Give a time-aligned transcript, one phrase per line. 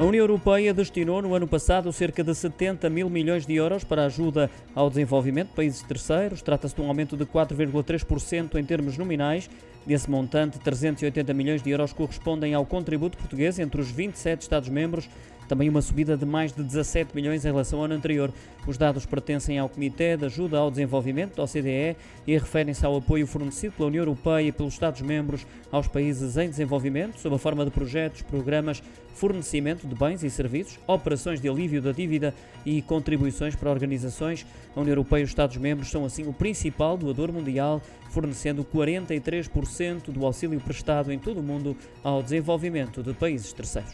[0.00, 4.06] A União Europeia destinou no ano passado cerca de 70 mil milhões de euros para
[4.06, 6.40] ajuda ao desenvolvimento de países terceiros.
[6.40, 9.50] Trata-se de um aumento de 4,3% em termos nominais.
[9.84, 15.06] Desse montante, 380 milhões de euros correspondem ao contributo português entre os 27 Estados-membros
[15.50, 18.32] também uma subida de mais de 17 milhões em relação ao ano anterior.
[18.68, 23.72] Os dados pertencem ao Comitê de Ajuda ao Desenvolvimento, OCDE, e referem-se ao apoio fornecido
[23.72, 28.22] pela União Europeia e pelos Estados-membros aos países em desenvolvimento, sob a forma de projetos,
[28.22, 28.80] programas,
[29.12, 32.32] fornecimento de bens e serviços, operações de alívio da dívida
[32.64, 34.46] e contribuições para organizações.
[34.76, 40.24] A União Europeia e os Estados-membros são assim o principal doador mundial, fornecendo 43% do
[40.24, 43.90] auxílio prestado em todo o mundo ao desenvolvimento de países terceiros.